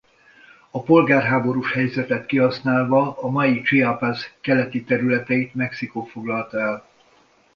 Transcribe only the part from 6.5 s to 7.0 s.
el.